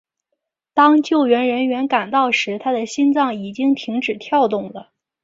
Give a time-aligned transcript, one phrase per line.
[0.73, 4.89] 当救援人员赶到时他的心脏已经停止跳动了。